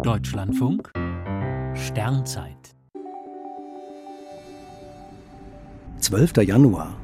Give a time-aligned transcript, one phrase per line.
[0.00, 0.90] Deutschlandfunk
[1.74, 2.74] Sternzeit
[6.00, 6.38] 12.
[6.38, 6.96] Januar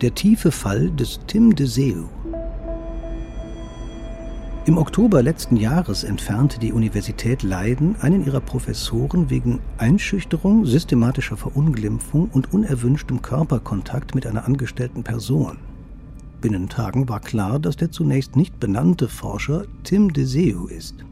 [0.00, 2.08] Der tiefe Fall des Tim de Seo
[4.64, 12.30] Im Oktober letzten Jahres entfernte die Universität Leiden einen ihrer Professoren wegen Einschüchterung, systematischer Verunglimpfung
[12.32, 15.58] und unerwünschtem Körperkontakt mit einer angestellten Person.
[16.40, 21.04] Binnen Tagen war klar, dass der zunächst nicht benannte Forscher Tim de Seo ist.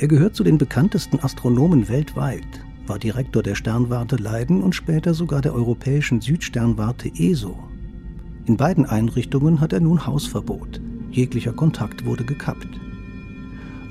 [0.00, 5.42] Er gehört zu den bekanntesten Astronomen weltweit, war Direktor der Sternwarte Leiden und später sogar
[5.42, 7.58] der europäischen Südsternwarte ESO.
[8.46, 10.80] In beiden Einrichtungen hat er nun Hausverbot.
[11.10, 12.80] Jeglicher Kontakt wurde gekappt.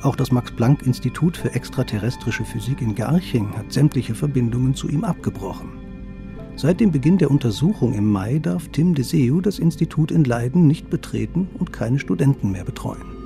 [0.02, 5.70] Auch das Max-Planck-Institut für extraterrestrische Physik in Garching hat sämtliche Verbindungen zu ihm abgebrochen.
[6.56, 10.66] Seit dem Beginn der Untersuchung im Mai darf Tim de Seu das Institut in Leiden
[10.66, 13.19] nicht betreten und keine Studenten mehr betreuen.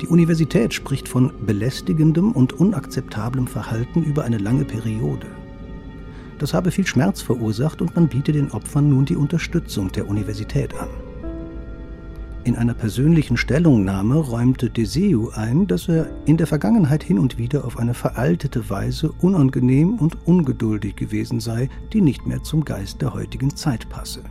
[0.00, 5.26] Die Universität spricht von belästigendem und unakzeptablem Verhalten über eine lange Periode.
[6.38, 10.74] Das habe viel Schmerz verursacht und man biete den Opfern nun die Unterstützung der Universität
[10.74, 10.88] an.
[12.44, 17.64] In einer persönlichen Stellungnahme räumte Deseu ein, dass er in der Vergangenheit hin und wieder
[17.64, 23.14] auf eine veraltete Weise unangenehm und ungeduldig gewesen sei, die nicht mehr zum Geist der
[23.14, 24.22] heutigen Zeit passe.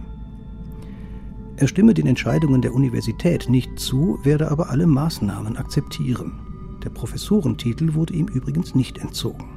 [1.58, 6.34] Er stimme den Entscheidungen der Universität nicht zu, werde aber alle Maßnahmen akzeptieren.
[6.84, 9.50] Der Professorentitel wurde ihm übrigens nicht entzogen.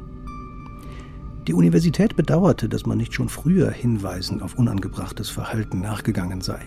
[1.48, 6.60] Die Universität bedauerte, dass man nicht schon früher Hinweisen auf unangebrachtes Verhalten nachgegangen sei.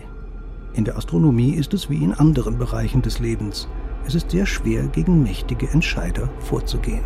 [0.73, 3.69] In der Astronomie ist es wie in anderen Bereichen des Lebens.
[4.05, 7.03] Es ist sehr schwer, gegen mächtige Entscheider vorzugehen.